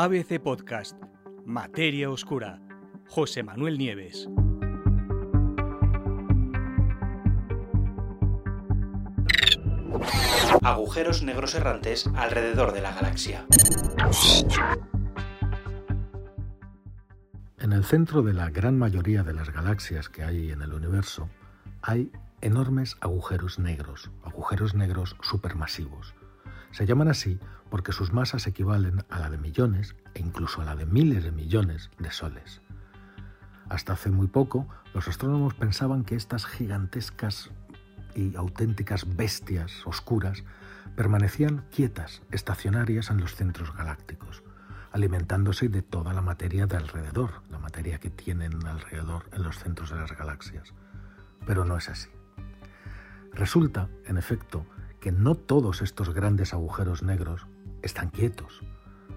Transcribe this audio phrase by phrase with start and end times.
[0.00, 0.96] ABC Podcast,
[1.44, 2.60] Materia Oscura,
[3.08, 4.28] José Manuel Nieves.
[10.62, 13.44] Agujeros negros errantes alrededor de la galaxia.
[17.58, 21.28] En el centro de la gran mayoría de las galaxias que hay en el universo
[21.82, 26.14] hay enormes agujeros negros, agujeros negros supermasivos.
[26.70, 27.38] Se llaman así
[27.70, 31.32] porque sus masas equivalen a la de millones e incluso a la de miles de
[31.32, 32.60] millones de soles.
[33.68, 37.50] Hasta hace muy poco, los astrónomos pensaban que estas gigantescas
[38.14, 40.42] y auténticas bestias oscuras
[40.96, 44.42] permanecían quietas, estacionarias en los centros galácticos,
[44.90, 49.90] alimentándose de toda la materia de alrededor, la materia que tienen alrededor en los centros
[49.90, 50.72] de las galaxias.
[51.46, 52.08] Pero no es así.
[53.32, 54.66] Resulta, en efecto,
[55.00, 57.46] que no todos estos grandes agujeros negros
[57.82, 58.62] están quietos.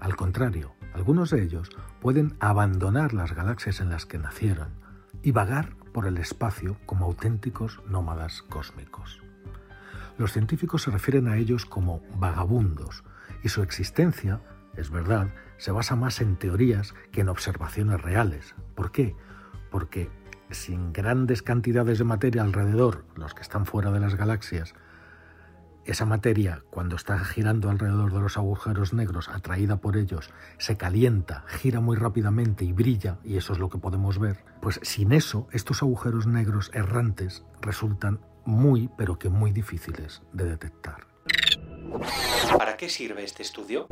[0.00, 4.68] Al contrario, algunos de ellos pueden abandonar las galaxias en las que nacieron
[5.22, 9.22] y vagar por el espacio como auténticos nómadas cósmicos.
[10.18, 13.04] Los científicos se refieren a ellos como vagabundos
[13.42, 14.40] y su existencia,
[14.76, 18.54] es verdad, se basa más en teorías que en observaciones reales.
[18.74, 19.16] ¿Por qué?
[19.70, 20.10] Porque
[20.50, 24.74] sin grandes cantidades de materia alrededor, los que están fuera de las galaxias,
[25.84, 31.44] esa materia, cuando está girando alrededor de los agujeros negros, atraída por ellos, se calienta,
[31.46, 35.48] gira muy rápidamente y brilla, y eso es lo que podemos ver, pues sin eso,
[35.52, 41.06] estos agujeros negros errantes resultan muy, pero que muy difíciles de detectar.
[42.58, 43.86] ¿Para qué sirve este estudio?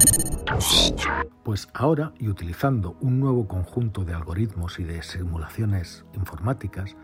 [1.45, 6.97] Pues ahora, y utilizando un nuevo conjunto de algoritmos y de simulaciones informáticas,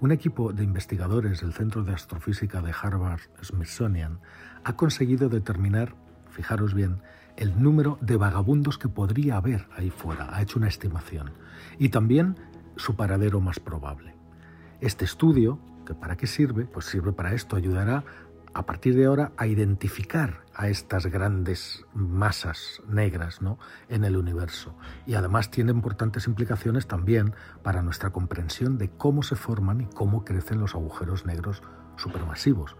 [0.00, 4.18] un equipo de investigadores del Centro de Astrofísica de Harvard Smithsonian
[4.64, 5.94] ha conseguido determinar,
[6.30, 7.02] fijaros bien,
[7.36, 10.34] el número de vagabundos que podría haber ahí fuera.
[10.34, 11.32] Ha hecho una estimación.
[11.78, 12.36] Y también
[12.76, 14.14] su paradero más probable.
[14.80, 18.04] Este estudio, que para qué sirve, pues sirve para esto, ayudará
[18.54, 23.58] a partir de ahora a identificar a estas grandes masas negras ¿no?
[23.88, 24.76] en el universo.
[25.06, 30.22] Y además tiene importantes implicaciones también para nuestra comprensión de cómo se forman y cómo
[30.22, 31.62] crecen los agujeros negros
[31.96, 32.76] supermasivos,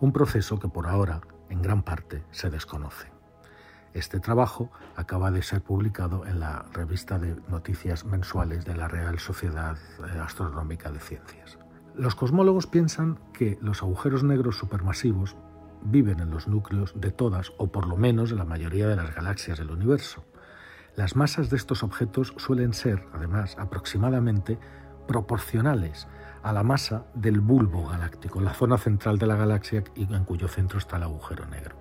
[0.00, 3.12] un proceso que por ahora en gran parte se desconoce.
[3.94, 9.18] Este trabajo acaba de ser publicado en la revista de noticias mensuales de la Real
[9.18, 11.58] Sociedad eh, Astronómica de Ciencias.
[11.96, 15.36] Los cosmólogos piensan que los agujeros negros supermasivos
[15.84, 19.14] viven en los núcleos de todas, o por lo menos de la mayoría de las
[19.14, 20.24] galaxias del universo.
[20.96, 24.58] Las masas de estos objetos suelen ser, además, aproximadamente
[25.06, 26.08] proporcionales
[26.42, 30.78] a la masa del bulbo galáctico, la zona central de la galaxia en cuyo centro
[30.78, 31.76] está el agujero negro.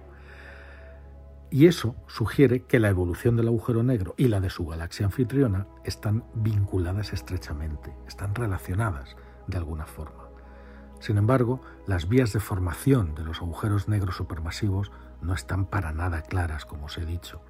[1.51, 5.67] Y eso sugiere que la evolución del agujero negro y la de su galaxia anfitriona
[5.83, 9.15] están vinculadas estrechamente, están relacionadas
[9.45, 10.22] de alguna forma.
[11.03, 14.89] Sin embargo, las vías de formación de los agujeros negros supermasivos
[15.21, 17.41] no están para nada claras, como os he dicho.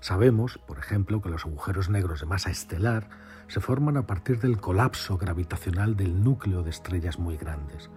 [0.00, 3.08] Sabemos, por ejemplo, que los agujeros negros de masa estelar
[3.48, 7.88] se forman a partir del colapso gravitacional del núcleo de estrellas muy grandes.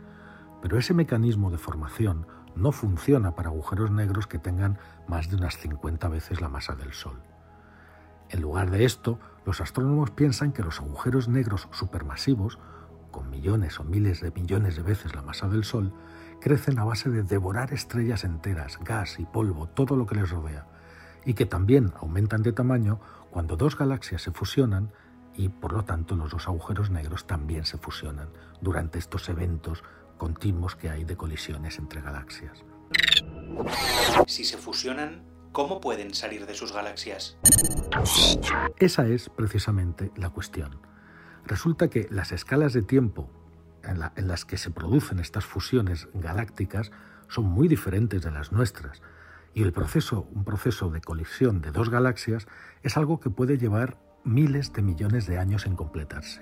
[0.61, 2.25] Pero ese mecanismo de formación
[2.56, 4.79] no funciona para agujeros negros que tengan
[5.09, 7.22] más de unas 50 veces la masa del Sol.
[8.29, 12.59] En lugar de esto, los astrónomos piensan que los agujeros negros supermasivos
[13.16, 15.94] con millones o miles de millones de veces la masa del Sol,
[16.42, 20.68] crecen a base de devorar estrellas enteras, gas y polvo, todo lo que les rodea,
[21.24, 23.00] y que también aumentan de tamaño
[23.31, 24.92] cuando dos galaxias se fusionan
[25.34, 28.28] y por lo tanto los dos agujeros negros también se fusionan
[28.59, 29.81] durante estos eventos
[30.18, 32.66] continuos que hay de colisiones entre galaxias.
[34.28, 35.24] Si se fusionan,
[35.54, 37.38] ¿cómo pueden salir de sus galaxias?
[38.78, 40.81] Esa es precisamente la cuestión.
[41.45, 43.29] Resulta que las escalas de tiempo
[43.83, 46.91] en, las que se producen estas fusiones galácticas
[47.28, 49.01] son muy diferentes de las nuestras.
[49.53, 52.47] Y el proceso, un proceso de colisión de dos galaxias,
[52.81, 56.42] es algo que puede llevar miles de millones de años en completarse.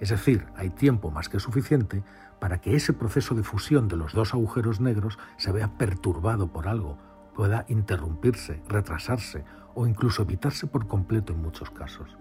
[0.00, 2.02] Es decir, hay tiempo más que suficiente
[2.40, 6.66] para que ese proceso de fusión de los dos agujeros negros se vea perturbado por
[6.66, 6.98] algo,
[7.34, 9.44] pueda interrumpirse, retrasarse
[9.74, 12.16] o incluso evitarse por completo en muchos casos.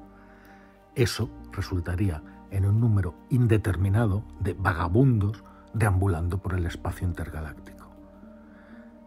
[0.99, 7.89] Eso resultaría en un número indeterminado de vagabundos deambulando por el espacio intergaláctico.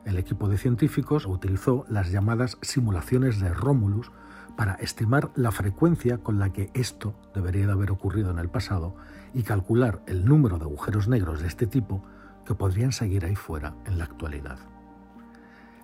[0.06, 4.10] El equipo de científicos utilizó las llamadas simulaciones de Romulus
[4.56, 8.96] para estimar la frecuencia con la que esto debería de haber ocurrido en el pasado
[9.34, 12.02] y calcular el número de agujeros negros de este tipo
[12.46, 14.58] que podrían seguir ahí fuera en la actualidad.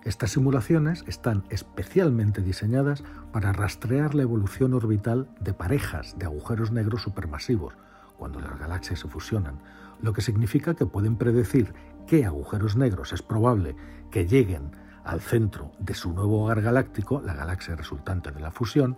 [0.03, 3.03] Estas simulaciones están especialmente diseñadas
[3.33, 7.73] para rastrear la evolución orbital de parejas de agujeros negros supermasivos
[8.17, 9.59] cuando las galaxias se fusionan,
[10.01, 11.73] lo que significa que pueden predecir
[12.07, 13.75] qué agujeros negros es probable
[14.11, 14.71] que lleguen
[15.03, 18.97] al centro de su nuevo hogar galáctico, la galaxia resultante de la fusión,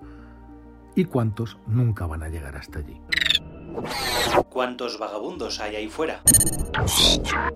[0.95, 3.00] y cuántos nunca van a llegar hasta allí.
[4.50, 6.21] ¿Cuántos vagabundos hay ahí fuera?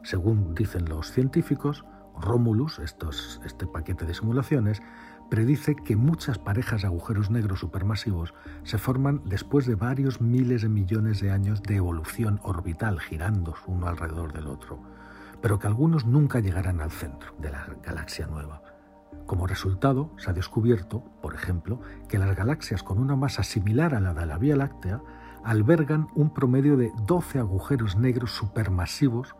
[0.03, 1.83] Según dicen los científicos,
[2.19, 4.81] Romulus, este paquete de simulaciones,
[5.29, 8.33] predice que muchas parejas de agujeros negros supermasivos
[8.63, 13.87] se forman después de varios miles de millones de años de evolución orbital girando uno
[13.87, 14.79] alrededor del otro,
[15.41, 18.61] pero que algunos nunca llegarán al centro de la galaxia nueva.
[19.25, 23.99] Como resultado, se ha descubierto, por ejemplo, que las galaxias con una masa similar a
[23.99, 25.01] la de la Vía Láctea
[25.43, 29.35] albergan un promedio de 12 agujeros negros supermasivos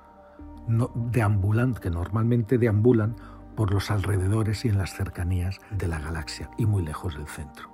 [1.82, 3.16] que normalmente deambulan
[3.56, 7.70] por los alrededores y en las cercanías de la galaxia y muy lejos del centro.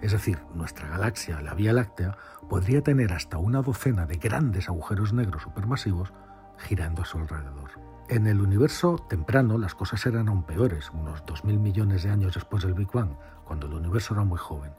[0.00, 2.16] Es decir, nuestra galaxia, la Vía Láctea,
[2.48, 6.12] podría tener hasta una docena de grandes agujeros negros supermasivos
[6.58, 7.70] girando a su alrededor.
[8.08, 12.64] En el universo temprano las cosas eran aún peores, unos 2.000 millones de años después
[12.64, 14.72] del Big Bang, cuando el universo era muy joven.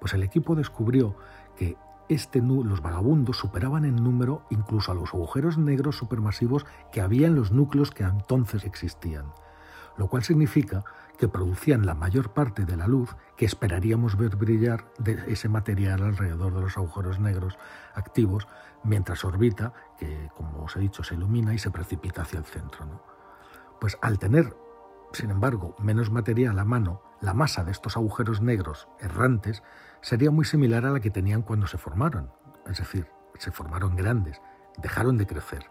[0.00, 1.16] Pues el equipo descubrió
[1.56, 1.76] que
[2.08, 7.34] este, los vagabundos superaban en número incluso a los agujeros negros supermasivos que había en
[7.34, 9.26] los núcleos que entonces existían,
[9.96, 10.84] lo cual significa
[11.18, 16.02] que producían la mayor parte de la luz que esperaríamos ver brillar de ese material
[16.02, 17.58] alrededor de los agujeros negros
[17.94, 18.46] activos
[18.84, 23.02] mientras orbita, que como os he dicho se ilumina y se precipita hacia el centro.
[23.80, 24.56] Pues al tener,
[25.12, 29.62] sin embargo, menos material a mano, la masa de estos agujeros negros errantes
[30.00, 32.30] sería muy similar a la que tenían cuando se formaron,
[32.66, 33.08] es decir,
[33.38, 34.40] se formaron grandes,
[34.76, 35.64] dejaron de crecer.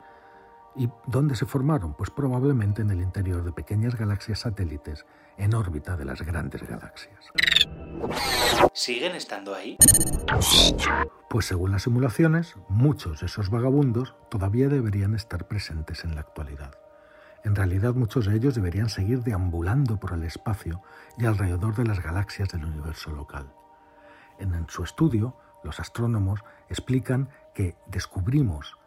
[0.75, 1.95] ¿Y dónde se formaron?
[1.95, 5.05] Pues probablemente en el interior de pequeñas galaxias satélites
[5.37, 7.31] en órbita de las grandes galaxias.
[8.73, 9.77] ¿Siguen estando ahí?
[11.29, 16.71] Pues según las simulaciones, muchos de esos vagabundos todavía deberían estar presentes en la actualidad.
[17.47, 20.81] En realidad muchos de ellos deberían seguir deambulando por el espacio
[21.17, 23.53] y alrededor de las galaxias del universo local.
[24.37, 28.77] En su estudio, los astrónomos explican que descubrimos,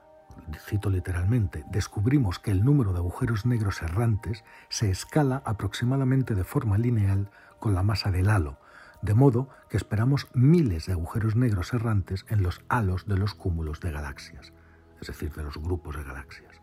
[0.59, 6.77] cito literalmente, descubrimos que el número de agujeros negros errantes se escala aproximadamente de forma
[6.77, 7.31] lineal
[7.61, 8.59] con la masa del halo,
[9.01, 13.81] de modo que esperamos miles de agujeros negros errantes en los halos de los cúmulos
[13.81, 14.53] de galaxias,
[15.01, 16.60] es decir, de los grupos de galaxias.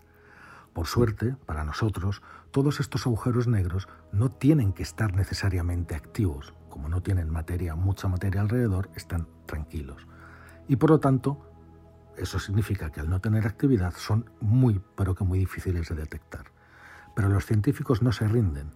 [0.78, 2.22] Por suerte, para nosotros,
[2.52, 8.08] todos estos agujeros negros no tienen que estar necesariamente activos, como no tienen materia, mucha
[8.08, 10.06] materia alrededor, están tranquilos.
[10.68, 11.50] Y por lo tanto,
[12.16, 16.52] eso significa que al no tener actividad son muy, pero que muy difíciles de detectar.
[17.16, 18.72] Pero los científicos no se rinden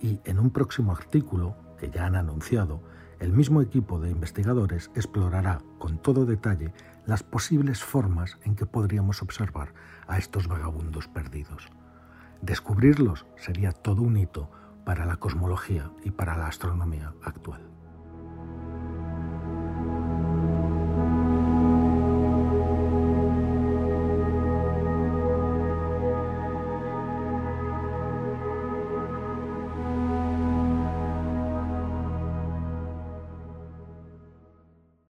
[0.00, 2.82] y en un próximo artículo que ya han anunciado,
[3.24, 6.74] el mismo equipo de investigadores explorará con todo detalle
[7.06, 9.72] las posibles formas en que podríamos observar
[10.06, 11.70] a estos vagabundos perdidos.
[12.42, 14.50] Descubrirlos sería todo un hito
[14.84, 17.73] para la cosmología y para la astronomía actual.